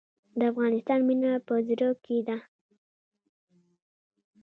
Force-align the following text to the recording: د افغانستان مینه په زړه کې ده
د 0.37 0.41
افغانستان 0.51 0.99
مینه 1.07 1.31
په 1.47 1.55
زړه 1.67 1.89
کې 2.03 2.17
ده 2.27 2.37